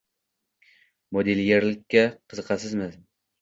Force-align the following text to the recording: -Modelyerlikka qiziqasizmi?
-Modelyerlikka 1.17 2.03
qiziqasizmi? 2.33 2.89